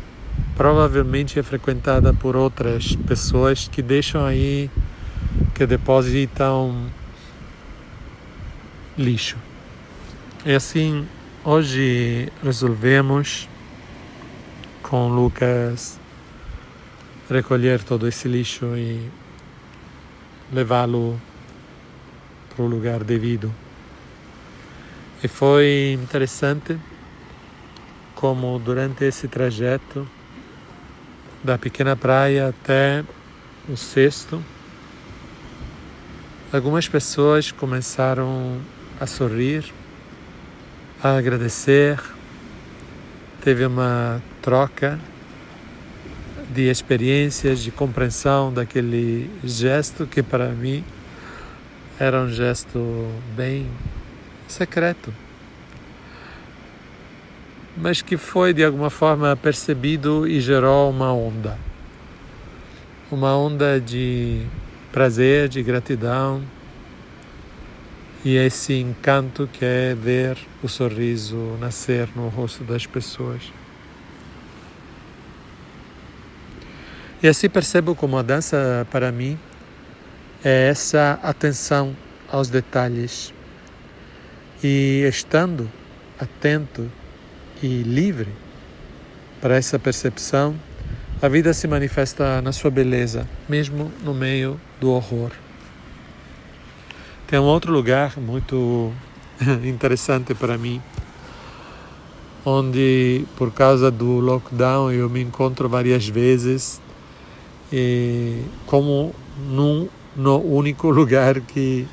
provavelmente 0.56 1.38
é 1.38 1.42
frequentada 1.42 2.12
por 2.12 2.34
outras 2.34 2.96
pessoas 2.96 3.68
que 3.68 3.80
deixam 3.80 4.26
aí, 4.26 4.68
que 5.54 5.64
depositam 5.66 6.86
lixo. 8.98 9.36
E 10.44 10.52
assim, 10.52 11.06
hoje 11.44 12.28
resolvemos 12.42 13.48
com 14.82 15.08
Lucas 15.08 15.99
recolher 17.30 17.82
todo 17.82 18.08
esse 18.08 18.28
lixo 18.28 18.76
e 18.76 19.08
levá-lo 20.52 21.20
para 22.54 22.64
o 22.64 22.66
lugar 22.66 23.04
devido. 23.04 23.52
E 25.22 25.28
foi 25.28 25.98
interessante 26.02 26.78
como 28.14 28.58
durante 28.58 29.04
esse 29.04 29.28
trajeto 29.28 30.06
da 31.42 31.56
pequena 31.56 31.96
praia 31.96 32.48
até 32.48 33.04
o 33.68 33.76
sexto, 33.76 34.42
algumas 36.52 36.88
pessoas 36.88 37.52
começaram 37.52 38.60
a 38.98 39.06
sorrir, 39.06 39.64
a 41.02 41.16
agradecer, 41.16 41.98
teve 43.40 43.64
uma 43.64 44.20
troca 44.42 44.98
de 46.52 46.68
experiências, 46.68 47.60
de 47.60 47.70
compreensão 47.70 48.52
daquele 48.52 49.30
gesto 49.44 50.06
que 50.06 50.22
para 50.22 50.48
mim 50.48 50.84
era 51.98 52.20
um 52.20 52.28
gesto 52.28 53.08
bem 53.36 53.68
secreto, 54.48 55.14
mas 57.76 58.02
que 58.02 58.16
foi 58.16 58.52
de 58.52 58.64
alguma 58.64 58.90
forma 58.90 59.36
percebido 59.36 60.26
e 60.26 60.40
gerou 60.40 60.90
uma 60.90 61.12
onda. 61.12 61.56
Uma 63.10 63.36
onda 63.36 63.80
de 63.80 64.44
prazer, 64.92 65.48
de 65.48 65.62
gratidão 65.62 66.42
e 68.24 68.36
esse 68.36 68.74
encanto 68.74 69.48
que 69.52 69.64
é 69.64 69.94
ver 69.94 70.36
o 70.62 70.68
sorriso 70.68 71.36
nascer 71.60 72.08
no 72.14 72.28
rosto 72.28 72.64
das 72.64 72.86
pessoas. 72.86 73.59
E 77.22 77.28
assim 77.28 77.50
percebo 77.50 77.94
como 77.94 78.16
a 78.16 78.22
dança 78.22 78.86
para 78.90 79.12
mim 79.12 79.38
é 80.42 80.68
essa 80.68 81.20
atenção 81.22 81.94
aos 82.32 82.48
detalhes 82.48 83.34
e 84.64 85.04
estando 85.06 85.70
atento 86.18 86.90
e 87.62 87.82
livre 87.82 88.28
para 89.38 89.54
essa 89.56 89.78
percepção, 89.78 90.54
a 91.20 91.28
vida 91.28 91.52
se 91.52 91.68
manifesta 91.68 92.40
na 92.40 92.52
sua 92.52 92.70
beleza, 92.70 93.28
mesmo 93.46 93.92
no 94.02 94.14
meio 94.14 94.58
do 94.80 94.90
horror. 94.90 95.30
Tem 97.26 97.38
um 97.38 97.44
outro 97.44 97.70
lugar 97.70 98.18
muito 98.18 98.92
interessante 99.62 100.34
para 100.34 100.56
mim, 100.56 100.80
onde 102.46 103.26
por 103.36 103.52
causa 103.52 103.90
do 103.90 104.20
lockdown 104.20 104.90
eu 104.90 105.10
me 105.10 105.20
encontro 105.20 105.68
várias 105.68 106.08
vezes 106.08 106.80
e 107.72 108.42
como 108.66 109.14
num 109.38 109.88
no 110.16 110.38
único 110.38 110.90
lugar 110.90 111.40
que 111.40 111.86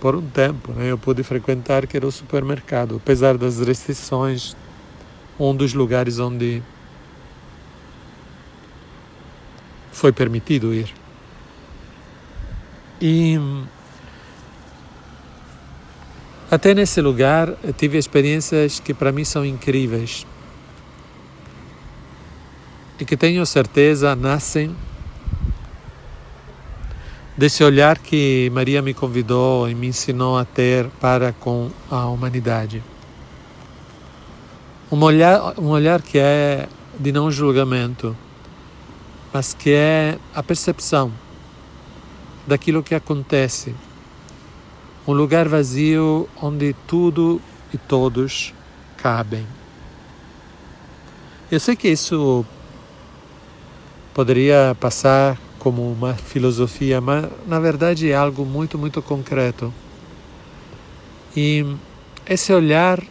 por 0.00 0.14
um 0.14 0.22
tempo 0.22 0.72
né, 0.72 0.90
eu 0.90 0.98
pude 0.98 1.22
frequentar, 1.22 1.86
que 1.86 1.96
era 1.96 2.06
o 2.06 2.12
supermercado, 2.12 2.96
apesar 2.96 3.36
das 3.36 3.58
restrições, 3.58 4.56
um 5.38 5.54
dos 5.54 5.74
lugares 5.74 6.18
onde 6.20 6.62
foi 9.90 10.12
permitido 10.12 10.72
ir. 10.72 10.94
E 13.00 13.36
até 16.48 16.74
nesse 16.74 17.00
lugar 17.00 17.54
tive 17.76 17.98
experiências 17.98 18.78
que 18.78 18.94
para 18.94 19.10
mim 19.10 19.24
são 19.24 19.44
incríveis 19.44 20.24
e 23.00 23.04
que 23.04 23.16
tenho 23.16 23.44
certeza 23.44 24.14
nascem 24.16 24.74
desse 27.38 27.62
olhar 27.62 27.98
que 27.98 28.50
Maria 28.52 28.82
me 28.82 28.92
convidou 28.92 29.70
e 29.70 29.74
me 29.74 29.86
ensinou 29.86 30.36
a 30.36 30.44
ter 30.44 30.88
para 31.00 31.32
com 31.32 31.70
a 31.88 32.06
humanidade. 32.06 32.82
Um 34.90 35.00
olhar, 35.00 35.54
um 35.56 35.68
olhar 35.68 36.02
que 36.02 36.18
é 36.18 36.68
de 36.98 37.12
não 37.12 37.30
julgamento, 37.30 38.16
mas 39.32 39.54
que 39.54 39.70
é 39.70 40.18
a 40.34 40.42
percepção 40.42 41.12
daquilo 42.44 42.82
que 42.82 42.92
acontece. 42.92 43.72
Um 45.06 45.12
lugar 45.12 45.46
vazio 45.48 46.28
onde 46.42 46.74
tudo 46.88 47.40
e 47.72 47.78
todos 47.78 48.52
cabem. 48.96 49.46
Eu 51.52 51.60
sei 51.60 51.76
que 51.76 51.86
isso 51.86 52.44
poderia 54.12 54.76
passar 54.80 55.38
como 55.68 55.92
uma 55.92 56.14
filosofia, 56.14 56.98
mas 56.98 57.26
na 57.46 57.60
verdade 57.60 58.10
é 58.10 58.14
algo 58.14 58.46
muito, 58.46 58.78
muito 58.78 59.02
concreto. 59.02 59.70
E 61.36 61.62
esse 62.26 62.54
olhar 62.54 63.02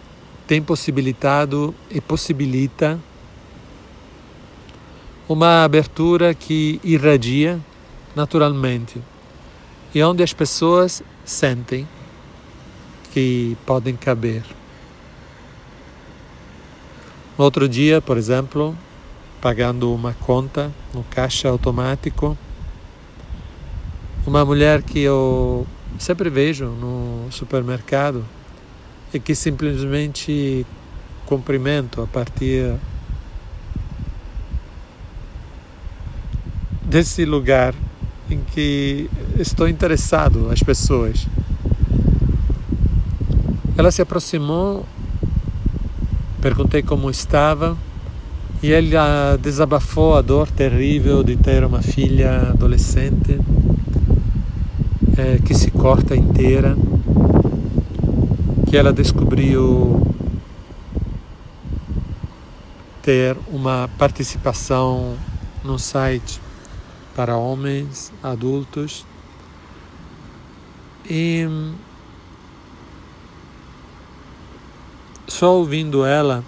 tem 0.48 0.60
possibilitado 0.60 1.76
e 1.88 2.02
possibilita 2.02 3.00
uma 5.30 5.64
abertura 5.64 6.34
que 6.34 6.82
irradia 6.84 7.60
naturalmente 8.16 9.00
e 9.94 10.02
onde 10.02 10.24
as 10.24 10.34
pessoas 10.34 11.04
sentem 11.24 11.88
que 13.14 13.56
podem 13.68 13.96
caber. 13.96 14.42
Outro 17.38 17.70
dia, 17.70 18.02
por 18.02 18.18
exemplo, 18.18 18.76
pagando 19.40 19.94
uma 19.94 20.16
conta 20.16 20.74
no 20.92 21.04
caixa 21.04 21.50
automático, 21.50 22.36
uma 24.30 24.44
mulher 24.46 24.84
que 24.84 25.00
eu 25.00 25.66
sempre 25.98 26.30
vejo 26.30 26.66
no 26.66 27.32
supermercado 27.32 28.24
e 29.14 29.20
que 29.20 29.34
simplesmente 29.34 30.66
cumprimento 31.26 32.02
a 32.02 32.08
partir 32.08 32.76
desse 36.84 37.26
lugar 37.26 37.74
em 38.30 38.42
que 38.42 39.10
estou 39.40 39.68
interessado 39.68 40.50
as 40.52 40.62
pessoas. 40.62 41.26
Ela 43.78 43.92
se 43.92 44.02
aproximou 44.02 44.86
Perguntei 46.42 46.84
como 46.84 47.10
estava 47.10 47.76
e 48.62 48.72
ele 48.72 48.92
desabafou 49.42 50.16
a 50.16 50.22
dor 50.22 50.50
terrível 50.50 51.24
de 51.24 51.36
ter 51.36 51.64
uma 51.64 51.82
filha 51.82 52.52
adolescente 52.52 53.40
é, 55.18 55.40
que 55.44 55.54
se 55.54 55.72
corta 55.72 56.16
inteira, 56.16 56.76
que 58.70 58.78
ela 58.78 58.94
descobriu 58.94 60.02
ter 63.02 63.38
uma 63.52 63.90
participação 63.98 65.18
no 65.64 65.80
site 65.80 66.40
para 67.16 67.36
homens 67.36 68.12
adultos. 68.22 69.06
E 71.10 71.48
Só 75.28 75.54
ouvindo 75.58 76.06
ela, 76.06 76.44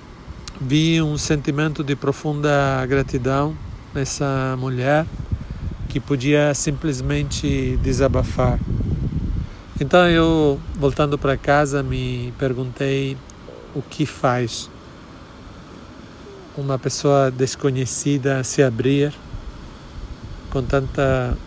vi 0.60 0.99
um 0.99 1.15
sentimento 1.15 1.84
de 1.84 1.95
profunda 1.95 2.84
gratidão 2.88 3.55
nessa 3.93 4.55
mulher 4.58 5.05
que 5.89 5.99
podia 5.99 6.54
simplesmente 6.54 7.78
desabafar. 7.84 8.58
Então 9.82 10.08
eu, 10.08 10.60
voltando 10.75 11.17
para 11.17 11.36
casa, 11.36 11.84
me 11.84 12.34
perguntei 12.38 13.17
o 13.75 13.82
que 13.82 14.06
faz 14.06 14.69
uma 16.56 16.80
pessoa 16.80 17.32
desconhecida 17.32 18.43
se 18.43 18.63
abrir 18.63 19.13
com 20.49 20.63
tanta 20.63 21.38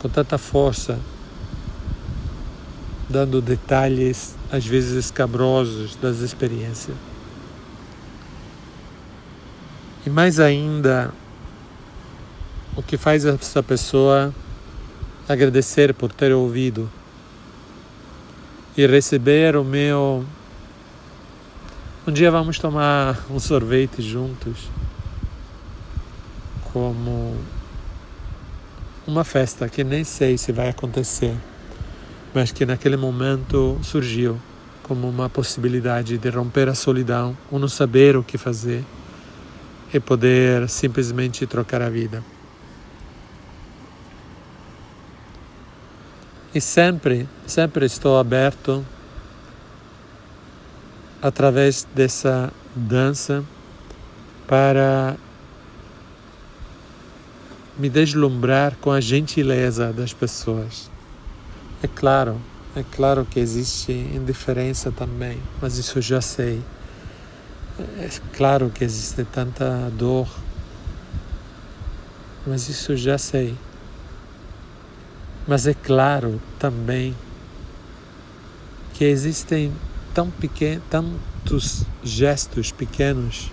com 0.00 0.08
tanta 0.08 0.36
força 0.36 0.98
dando 3.08 3.40
detalhes 3.40 4.36
às 4.50 4.66
vezes 4.66 4.92
escabrosos 4.92 5.96
das 5.96 6.18
experiências. 6.18 6.96
E 10.04 10.10
mais 10.10 10.38
ainda, 10.38 11.12
o 12.76 12.82
que 12.82 12.96
faz 12.96 13.24
essa 13.24 13.62
pessoa 13.62 14.34
agradecer 15.28 15.94
por 15.94 16.12
ter 16.12 16.32
ouvido 16.32 16.90
e 18.76 18.86
receber 18.86 19.56
o 19.56 19.64
meu. 19.64 20.24
Um 22.06 22.12
dia 22.12 22.30
vamos 22.30 22.58
tomar 22.58 23.24
um 23.30 23.40
sorvete 23.40 24.00
juntos, 24.00 24.68
como 26.72 27.36
uma 29.06 29.24
festa 29.24 29.68
que 29.68 29.82
nem 29.82 30.04
sei 30.04 30.38
se 30.38 30.52
vai 30.52 30.68
acontecer 30.68 31.34
mas 32.36 32.52
que 32.52 32.66
naquele 32.66 32.98
momento 32.98 33.78
surgiu 33.82 34.38
como 34.82 35.08
uma 35.08 35.26
possibilidade 35.26 36.18
de 36.18 36.28
romper 36.28 36.68
a 36.68 36.74
solidão, 36.74 37.34
ou 37.50 37.58
não 37.58 37.66
saber 37.66 38.14
o 38.14 38.22
que 38.22 38.36
fazer 38.36 38.84
e 39.92 39.98
poder 39.98 40.68
simplesmente 40.68 41.46
trocar 41.46 41.80
a 41.80 41.88
vida. 41.88 42.22
E 46.56 46.60
sempre, 46.62 47.28
sempre 47.46 47.84
estou 47.84 48.18
aberto 48.18 48.82
através 51.20 51.86
dessa 51.94 52.50
dança 52.74 53.44
para 54.46 55.18
me 57.76 57.90
deslumbrar 57.90 58.74
com 58.80 58.90
a 58.90 59.02
gentileza 59.02 59.92
das 59.92 60.14
pessoas. 60.14 60.90
É 61.82 61.86
claro, 61.86 62.40
é 62.74 62.82
claro 62.90 63.26
que 63.26 63.38
existe 63.38 63.92
indiferença 63.92 64.90
também, 64.90 65.38
mas 65.60 65.76
isso 65.76 65.98
eu 65.98 66.02
já 66.02 66.22
sei. 66.22 66.62
É 67.98 68.08
claro 68.34 68.70
que 68.70 68.82
existe 68.82 69.22
tanta 69.24 69.90
dor, 69.90 70.26
mas 72.46 72.66
isso 72.70 72.92
eu 72.92 72.96
já 72.96 73.18
sei. 73.18 73.54
Mas 75.46 75.66
é 75.66 75.74
claro 75.74 76.40
também 76.58 77.14
que 78.94 79.04
existem 79.04 79.72
tão 80.12 80.32
tantos 80.90 81.84
gestos 82.02 82.72
pequenos. 82.72 83.52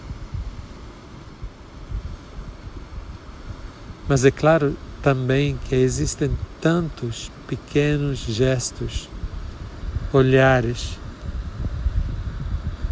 Mas 4.08 4.26
é 4.26 4.32
claro 4.32 4.76
também 5.02 5.60
que 5.70 5.76
existem 5.76 6.32
tantos 6.62 7.32
pequenos 7.48 8.20
gestos, 8.20 9.10
olhares 10.12 10.98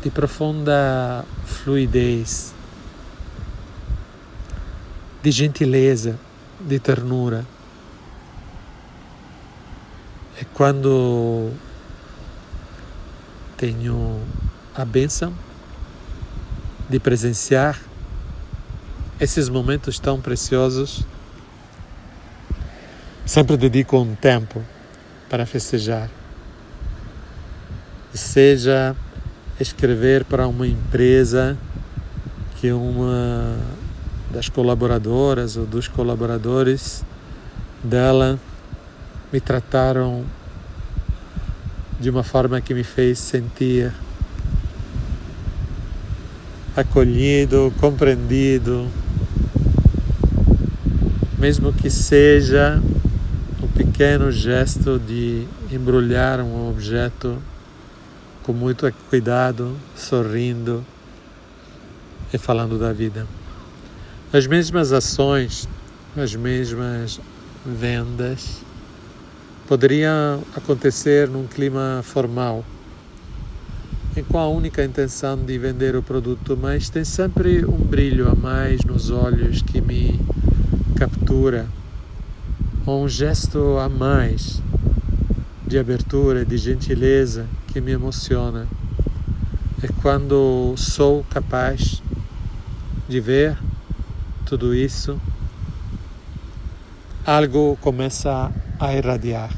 de 0.04 0.10
profunda 0.10 1.24
fluidez, 1.46 2.54
de 5.22 5.32
gentileza, 5.32 6.20
de 6.60 6.80
ternura. 6.80 7.46
Quando 10.54 11.52
tenho 13.58 14.22
a 14.76 14.86
bênção 14.86 15.34
de 16.90 17.00
presenciar 17.00 17.80
esses 19.20 19.50
momentos 19.50 20.00
tão 20.00 20.20
preciosos 20.20 21.06
Sempre 23.32 23.56
dedico 23.56 23.98
um 23.98 24.14
tempo 24.14 24.62
para 25.30 25.46
festejar. 25.46 26.10
Seja 28.14 28.94
escrever 29.58 30.26
para 30.26 30.46
uma 30.50 30.68
empresa 30.68 31.58
que 32.60 32.74
uma 32.74 33.58
das 34.30 34.50
colaboradoras 34.50 35.56
ou 35.56 35.66
dos 35.66 35.88
colaboradores 35.88 37.06
dela 37.82 38.38
me 39.32 39.40
trataram 39.40 40.26
de 42.02 42.10
uma 42.10 42.24
forma 42.24 42.60
que 42.60 42.74
me 42.74 42.84
fez 42.84 43.20
sentir 43.20 43.94
acolhido, 46.76 47.72
compreendido, 47.80 48.88
mesmo 51.38 51.72
que 51.72 51.90
seja 51.90 52.82
pequeno 54.02 54.32
gesto 54.32 54.98
de 54.98 55.46
embrulhar 55.72 56.40
um 56.40 56.70
objeto 56.70 57.38
com 58.42 58.52
muito 58.52 58.92
cuidado, 59.12 59.78
sorrindo 59.96 60.84
e 62.34 62.38
falando 62.40 62.80
da 62.80 62.92
vida. 62.92 63.28
As 64.34 64.48
mesmas 64.48 64.92
ações, 64.92 65.70
as 66.18 66.34
mesmas 66.34 67.20
vendas 67.64 68.64
poderiam 69.68 70.44
acontecer 70.56 71.28
num 71.28 71.48
clima 71.48 72.02
formal, 72.04 72.64
e 74.16 74.22
com 74.22 74.38
a 74.38 74.48
única 74.48 74.84
intenção 74.84 75.38
de 75.38 75.58
vender 75.58 75.96
o 75.96 76.04
produto, 76.04 76.58
mas 76.62 76.90
tem 76.90 77.06
sempre 77.06 77.64
um 77.66 77.78
brilho 77.78 78.30
a 78.30 78.36
mais 78.36 78.84
nos 78.84 79.10
olhos 79.10 79.62
que 79.62 79.80
me 79.80 80.20
captura, 80.98 81.66
ou 82.86 83.06
um 83.06 83.08
gesto 83.08 83.78
a 83.78 83.88
mais 83.88 84.62
de 85.66 85.80
abertura, 85.80 86.44
de 86.44 86.58
gentileza 86.58 87.48
que 87.68 87.80
me 87.80 87.92
emociona. 87.92 88.68
É 89.82 89.88
quando 90.02 90.74
sou 90.76 91.26
capaz 91.30 92.04
de 93.08 93.20
ver 93.22 93.58
tudo 94.46 94.76
isso, 94.76 95.18
algo 97.26 97.78
começa 97.80 98.30
a 98.30 98.52
irradiar. 98.90 99.52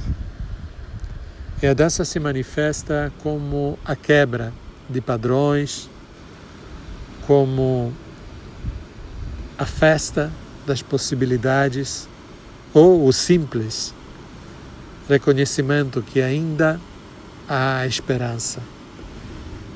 E 1.61 1.67
a 1.67 1.73
dança 1.73 2.03
se 2.03 2.19
manifesta 2.19 3.11
como 3.23 3.79
a 3.85 3.95
quebra 3.95 4.51
de 4.89 4.99
padrões, 4.99 5.89
como 7.25 7.93
a 9.57 9.65
festa 9.65 10.29
das 10.65 10.81
possibilidades 10.81 12.07
ou 12.73 13.05
o 13.07 13.13
simples 13.13 13.93
reconhecimento 15.07 16.01
que 16.01 16.21
ainda 16.21 16.79
há 17.47 17.85
esperança, 17.85 18.61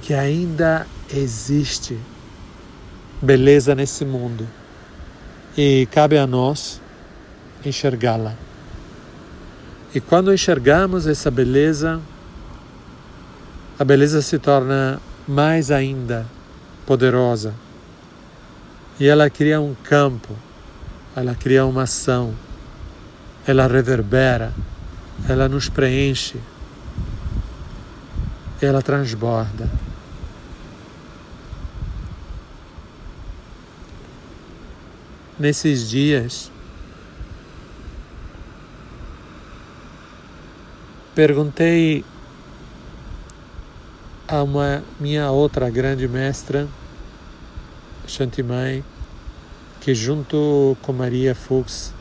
que 0.02 0.14
ainda 0.14 0.88
existe 1.14 1.98
beleza 3.22 3.76
nesse 3.76 4.06
mundo 4.06 4.48
e 5.58 5.88
cabe 5.92 6.18
a 6.18 6.28
nós 6.28 6.82
enxergá-la. 7.66 8.47
E 9.96 10.02
quando 10.02 10.34
enxergamos 10.34 11.08
essa 11.08 11.32
beleza, 11.32 12.00
a 13.80 13.84
beleza 13.84 14.22
se 14.22 14.38
torna 14.38 15.00
mais 15.28 15.72
ainda 15.72 16.26
poderosa. 16.86 17.54
E 19.00 19.08
ela 19.08 19.30
cria 19.30 19.62
um 19.62 19.76
campo, 19.84 20.36
ela 21.16 21.36
cria 21.36 21.66
uma 21.66 21.84
ação, 21.84 22.34
ela 23.46 23.68
reverbera, 23.68 24.54
ela 25.30 25.48
nos 25.48 25.70
preenche, 25.70 26.40
ela 28.62 28.82
transborda. 28.82 29.70
Nesses 35.40 35.88
dias, 35.88 36.52
Perguntei 41.18 42.06
a 44.28 44.44
uma 44.44 44.84
minha 45.00 45.32
outra 45.32 45.68
grande 45.68 46.08
mestra, 46.08 46.68
Shantimai, 48.06 48.84
que 49.82 49.96
junto 49.96 50.78
com 50.84 50.94
Maria 50.94 51.34
Fuchs 51.34 51.92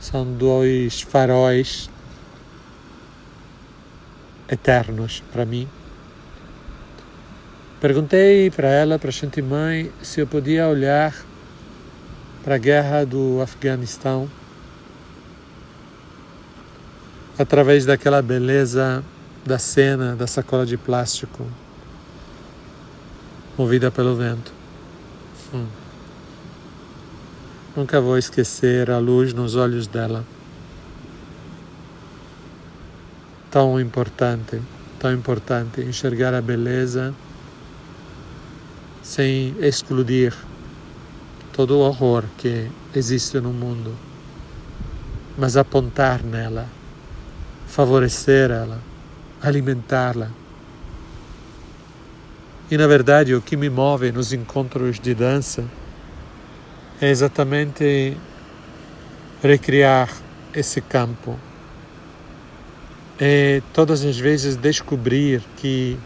são 0.00 0.24
dois 0.32 1.02
faróis 1.02 1.90
eternos 4.48 5.22
para 5.30 5.44
mim. 5.44 5.68
Perguntei 7.82 8.50
para 8.50 8.68
ela, 8.68 8.98
para 8.98 9.10
Shantimai, 9.10 9.92
se 10.02 10.20
eu 10.20 10.26
podia 10.26 10.68
olhar 10.68 11.14
para 12.42 12.54
a 12.54 12.58
guerra 12.58 13.04
do 13.04 13.42
Afeganistão 13.42 14.26
através 17.42 17.84
daquela 17.84 18.22
beleza 18.22 19.02
da 19.44 19.58
cena 19.58 20.14
da 20.14 20.28
sacola 20.28 20.64
de 20.64 20.76
plástico 20.76 21.44
movida 23.58 23.90
pelo 23.90 24.14
vento. 24.14 24.52
Hum. 25.52 25.66
Nunca 27.76 28.00
vou 28.00 28.16
esquecer 28.16 28.90
a 28.92 28.98
luz 28.98 29.34
nos 29.34 29.56
olhos 29.56 29.88
dela. 29.88 30.24
Tão 33.50 33.80
importante, 33.80 34.62
tão 35.00 35.12
importante 35.12 35.80
enxergar 35.80 36.32
a 36.34 36.40
beleza 36.40 37.12
sem 39.02 39.56
excluir 39.58 40.32
todo 41.52 41.72
o 41.72 41.80
horror 41.80 42.22
que 42.38 42.70
existe 42.94 43.40
no 43.40 43.52
mundo, 43.52 43.94
mas 45.36 45.56
apontar 45.56 46.22
nela 46.22 46.81
favorecer 47.72 48.50
ela, 48.50 48.78
alimentá-la. 49.40 50.28
E 52.70 52.76
na 52.76 52.86
verdade, 52.86 53.34
o 53.34 53.40
que 53.40 53.56
me 53.56 53.70
move 53.70 54.12
nos 54.12 54.30
encontros 54.30 55.00
de 55.00 55.14
dança 55.14 55.64
é 57.00 57.08
exatamente 57.08 58.14
recriar 59.42 60.10
esse 60.54 60.82
campo. 60.82 61.38
É 63.18 63.62
todas 63.72 64.04
as 64.04 64.18
vezes 64.18 64.54
descobrir 64.54 65.42
que, 65.56 65.98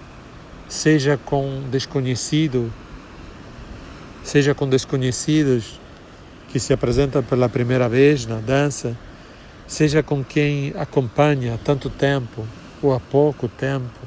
seja 0.68 1.16
com 1.16 1.64
desconhecido, 1.68 2.72
seja 4.22 4.54
com 4.54 4.68
desconhecidos 4.68 5.80
que 6.48 6.60
se 6.60 6.72
apresentam 6.72 7.24
pela 7.24 7.48
primeira 7.48 7.88
vez 7.88 8.24
na 8.24 8.36
dança, 8.36 8.96
seja 9.66 10.02
com 10.02 10.22
quem 10.22 10.72
acompanha 10.76 11.54
há 11.54 11.58
tanto 11.58 11.90
tempo, 11.90 12.46
ou 12.82 12.94
há 12.94 13.00
pouco 13.00 13.48
tempo, 13.48 13.98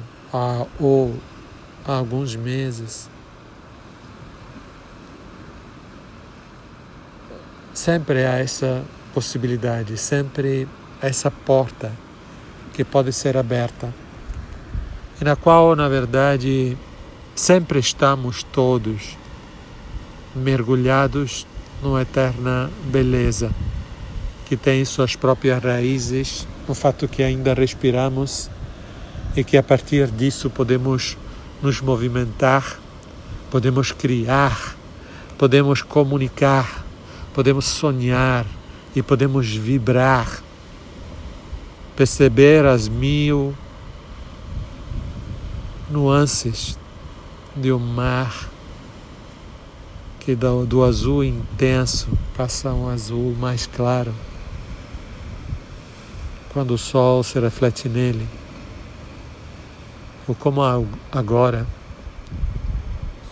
ou 0.78 1.14
há 1.86 1.92
alguns 1.92 2.34
meses. 2.34 3.08
Sempre 7.74 8.24
há 8.24 8.38
essa 8.38 8.84
possibilidade, 9.12 9.96
sempre 9.96 10.66
há 11.02 11.06
essa 11.06 11.30
porta 11.30 11.92
que 12.72 12.84
pode 12.84 13.12
ser 13.12 13.36
aberta 13.36 13.92
e 15.20 15.24
na 15.24 15.36
qual, 15.36 15.76
na 15.76 15.86
verdade, 15.86 16.78
sempre 17.34 17.78
estamos 17.78 18.42
todos 18.42 19.18
mergulhados 20.34 21.46
numa 21.82 22.02
eterna 22.02 22.70
beleza 22.84 23.50
que 24.50 24.56
tem 24.56 24.84
suas 24.84 25.14
próprias 25.14 25.62
raízes 25.62 26.44
no 26.66 26.74
fato 26.74 27.06
que 27.06 27.22
ainda 27.22 27.54
respiramos 27.54 28.50
e 29.36 29.44
que 29.44 29.56
a 29.56 29.62
partir 29.62 30.08
disso 30.08 30.50
podemos 30.50 31.16
nos 31.62 31.80
movimentar, 31.80 32.80
podemos 33.48 33.92
criar, 33.92 34.74
podemos 35.38 35.82
comunicar, 35.82 36.84
podemos 37.32 37.64
sonhar 37.64 38.44
e 38.92 39.00
podemos 39.00 39.46
vibrar, 39.46 40.42
perceber 41.94 42.66
as 42.66 42.88
mil 42.88 43.54
nuances 45.88 46.76
de 47.54 47.72
um 47.72 47.78
mar 47.78 48.50
que 50.18 50.34
do, 50.34 50.66
do 50.66 50.82
azul 50.82 51.22
intenso 51.22 52.08
passa 52.36 52.72
um 52.72 52.88
azul 52.88 53.36
mais 53.38 53.64
claro 53.64 54.12
quando 56.52 56.72
o 56.72 56.78
sol 56.78 57.22
se 57.22 57.38
reflete 57.38 57.88
nele, 57.88 58.26
ou 60.26 60.34
como 60.34 60.60
agora, 61.10 61.66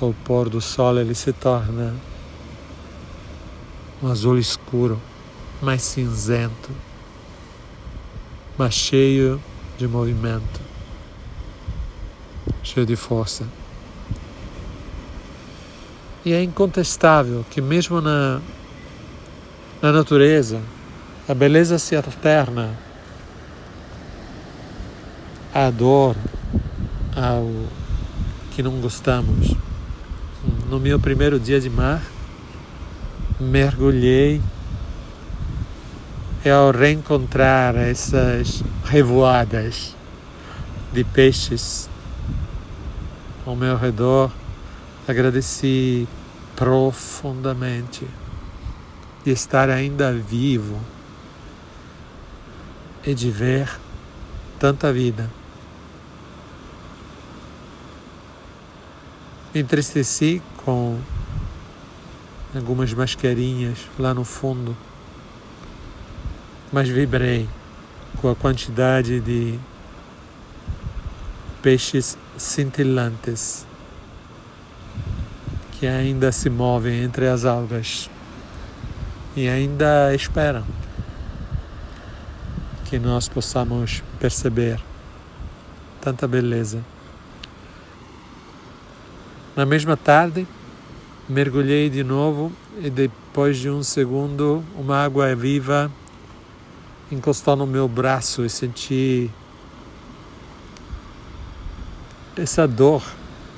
ao 0.00 0.14
pôr 0.24 0.48
do 0.48 0.60
sol, 0.60 0.98
ele 0.98 1.14
se 1.14 1.32
torna 1.32 1.94
um 4.02 4.08
azul 4.08 4.38
escuro, 4.38 5.00
mais 5.60 5.82
cinzento, 5.82 6.70
mas 8.56 8.74
cheio 8.74 9.40
de 9.76 9.88
movimento, 9.88 10.60
cheio 12.62 12.86
de 12.86 12.94
força. 12.94 13.44
E 16.24 16.32
é 16.32 16.42
incontestável 16.42 17.44
que, 17.50 17.60
mesmo 17.60 18.00
na, 18.00 18.40
na 19.82 19.90
natureza, 19.90 20.60
a 21.28 21.34
beleza 21.34 21.78
se 21.78 21.96
alterna 21.96 22.87
a 25.66 25.70
dor, 25.70 26.14
ao 27.16 27.50
que 28.52 28.62
não 28.62 28.80
gostamos. 28.80 29.56
No 30.70 30.78
meu 30.78 31.00
primeiro 31.00 31.40
dia 31.40 31.60
de 31.60 31.68
mar, 31.68 32.00
mergulhei 33.40 34.40
e 36.44 36.48
ao 36.48 36.70
reencontrar 36.70 37.74
essas 37.74 38.62
revoadas 38.84 39.96
de 40.92 41.02
peixes 41.02 41.90
ao 43.44 43.56
meu 43.56 43.76
redor, 43.76 44.30
agradeci 45.08 46.06
profundamente 46.54 48.06
de 49.24 49.32
estar 49.32 49.68
ainda 49.70 50.12
vivo 50.12 50.78
e 53.04 53.12
de 53.12 53.28
ver 53.28 53.68
tanta 54.60 54.92
vida. 54.92 55.37
Entristeci 59.58 60.42
com 60.64 60.98
algumas 62.54 62.92
mascarinhas 62.92 63.78
lá 63.98 64.14
no 64.14 64.24
fundo, 64.24 64.76
mas 66.72 66.88
vibrei 66.88 67.48
com 68.20 68.30
a 68.30 68.34
quantidade 68.34 69.20
de 69.20 69.58
peixes 71.62 72.16
cintilantes 72.36 73.66
que 75.78 75.86
ainda 75.86 76.32
se 76.32 76.50
movem 76.50 77.02
entre 77.02 77.28
as 77.28 77.44
algas 77.44 78.10
e 79.36 79.48
ainda 79.48 80.12
esperam 80.14 80.64
que 82.86 82.98
nós 82.98 83.28
possamos 83.28 84.02
perceber 84.18 84.80
tanta 86.00 86.26
beleza. 86.26 86.82
Na 89.58 89.66
mesma 89.66 89.96
tarde, 89.96 90.46
mergulhei 91.28 91.90
de 91.90 92.04
novo 92.04 92.52
e 92.80 92.88
depois 92.88 93.58
de 93.58 93.68
um 93.68 93.82
segundo, 93.82 94.62
uma 94.76 95.02
água 95.02 95.34
viva 95.34 95.90
encostou 97.10 97.56
no 97.56 97.66
meu 97.66 97.88
braço 97.88 98.44
e 98.44 98.48
senti 98.48 99.28
essa 102.36 102.68
dor 102.68 103.02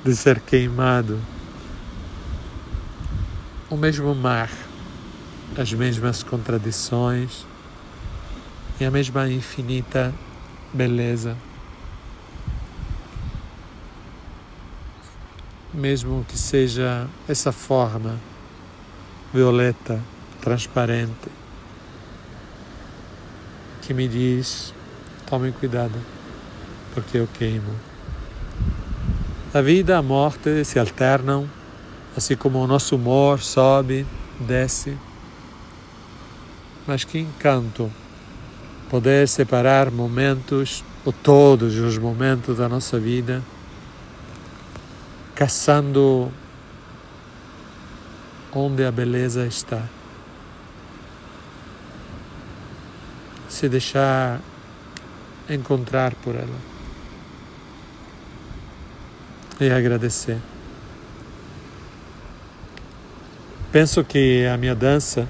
de 0.03 0.15
ser 0.15 0.39
queimado. 0.39 1.19
O 3.69 3.77
mesmo 3.77 4.15
mar, 4.15 4.49
as 5.55 5.71
mesmas 5.71 6.23
contradições 6.23 7.45
e 8.79 8.85
a 8.85 8.89
mesma 8.89 9.29
infinita 9.29 10.11
beleza. 10.73 11.37
Mesmo 15.73 16.25
que 16.27 16.37
seja 16.37 17.07
essa 17.29 17.51
forma 17.53 18.19
violeta, 19.33 20.01
transparente, 20.41 21.29
que 23.81 23.93
me 23.93 24.07
diz: 24.07 24.73
tome 25.25 25.53
cuidado, 25.53 25.97
porque 26.93 27.17
eu 27.17 27.27
queimo. 27.33 27.73
A 29.53 29.61
vida 29.61 29.93
e 29.93 29.95
a 29.95 30.01
morte 30.01 30.65
se 30.65 30.77
alternam, 30.77 31.49
assim 32.17 32.35
como 32.35 32.59
o 32.59 32.67
nosso 32.67 32.97
humor 32.97 33.39
sobe, 33.39 34.05
desce. 34.39 34.97
Mas 36.85 37.05
que 37.05 37.17
encanto 37.17 37.89
poder 38.89 39.25
separar 39.27 39.89
momentos, 39.89 40.83
ou 41.05 41.13
todos 41.13 41.77
os 41.77 41.97
momentos 41.97 42.57
da 42.57 42.67
nossa 42.67 42.99
vida, 42.99 43.41
caçando 45.41 46.31
onde 48.53 48.85
a 48.85 48.91
beleza 48.91 49.47
está. 49.47 49.81
Se 53.49 53.67
deixar 53.67 54.39
encontrar 55.49 56.13
por 56.13 56.35
ela 56.35 56.59
e 59.59 59.71
agradecer. 59.71 60.37
Penso 63.71 64.03
que 64.03 64.45
a 64.45 64.55
minha 64.57 64.75
dança, 64.75 65.27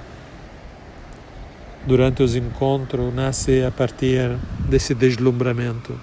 durante 1.86 2.22
os 2.22 2.36
encontros, 2.36 3.14
nasce 3.14 3.64
a 3.64 3.70
partir 3.70 4.36
desse 4.68 4.94
deslumbramento 4.94 5.98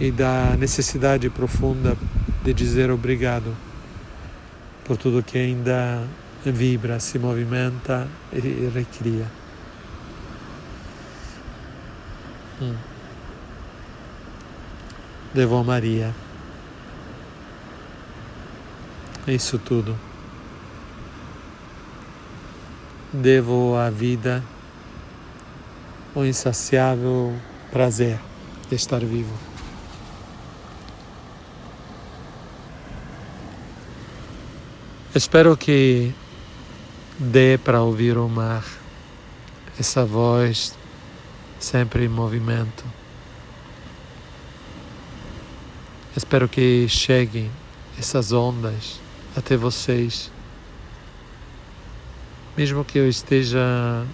e 0.00 0.10
da 0.10 0.56
necessidade 0.56 1.28
profunda 1.28 1.94
de 2.46 2.54
dizer 2.54 2.92
obrigado 2.92 3.56
por 4.84 4.96
tudo 4.96 5.20
que 5.20 5.36
ainda 5.36 6.06
vibra, 6.44 7.00
se 7.00 7.18
movimenta 7.18 8.06
e 8.32 8.70
recria. 8.72 9.26
Hum. 12.62 12.76
Devo 15.34 15.56
a 15.56 15.64
Maria. 15.64 16.14
É 19.26 19.32
isso 19.32 19.58
tudo. 19.58 19.98
Devo 23.12 23.74
à 23.76 23.90
vida 23.90 24.40
o 26.14 26.24
insaciável 26.24 27.34
prazer 27.72 28.20
de 28.70 28.76
estar 28.76 29.00
vivo. 29.00 29.45
Espero 35.16 35.56
que 35.56 36.12
dê 37.18 37.56
para 37.56 37.80
ouvir 37.80 38.18
o 38.18 38.28
mar, 38.28 38.62
essa 39.80 40.04
voz 40.04 40.74
sempre 41.58 42.04
em 42.04 42.08
movimento. 42.08 42.84
Espero 46.14 46.46
que 46.46 46.86
cheguem 46.86 47.50
essas 47.98 48.30
ondas 48.30 49.00
até 49.34 49.56
vocês. 49.56 50.30
Mesmo 52.54 52.84
que 52.84 52.98
eu 52.98 53.08
esteja 53.08 54.04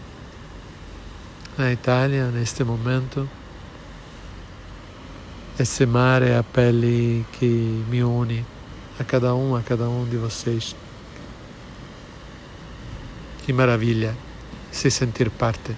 na 1.59 1.73
Itália 1.73 2.29
neste 2.29 2.63
momento, 2.63 3.29
esse 5.59 5.85
mar 5.85 6.23
é 6.23 6.39
a 6.39 6.45
pele 6.45 7.27
que 7.33 7.85
me 7.89 8.05
une 8.05 8.47
a 9.01 9.03
cada 9.03 9.35
um, 9.35 9.57
a 9.57 9.63
cada 9.63 9.89
um 9.89 10.09
de 10.09 10.17
vocês. 10.17 10.77
Que 13.53 13.57
maravilha 13.59 14.15
se 14.71 14.91
sentir 14.91 15.29
parte. 15.29 15.77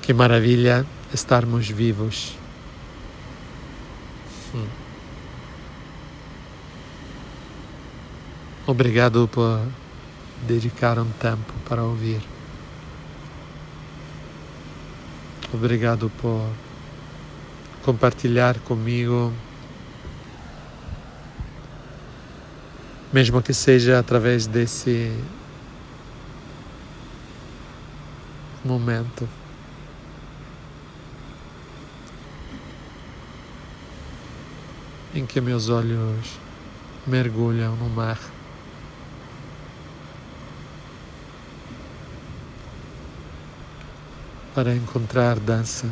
Que 0.00 0.14
maravilha 0.14 0.86
estarmos 1.12 1.68
vivos. 1.68 2.36
Hum. 4.54 4.68
Obrigado 8.64 9.26
por 9.26 9.58
dedicar 10.46 11.00
um 11.00 11.10
tempo 11.18 11.52
para 11.68 11.82
ouvir. 11.82 12.22
Obrigado 15.52 16.12
por 16.22 16.48
compartilhar 17.84 18.60
comigo, 18.60 19.32
mesmo 23.12 23.42
que 23.42 23.54
seja 23.54 23.98
através 23.98 24.46
desse 24.46 25.12
momento. 28.64 29.28
Em 35.14 35.24
que 35.24 35.40
meus 35.40 35.68
olhos 35.68 36.38
mergulham 37.06 37.74
no 37.76 37.88
mar. 37.88 38.18
para 44.58 44.74
encontrar 44.74 45.38
dança 45.38 45.88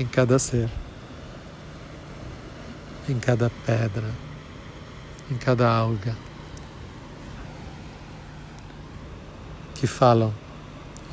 em 0.00 0.04
cada 0.04 0.36
ser, 0.36 0.68
em 3.08 3.20
cada 3.20 3.48
pedra, 3.64 4.10
em 5.30 5.36
cada 5.36 5.70
alga 5.70 6.16
que 9.74 9.86
falam 9.86 10.34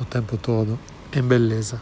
o 0.00 0.04
tempo 0.04 0.36
todo 0.36 0.78
em 1.12 1.22
beleza. 1.22 1.80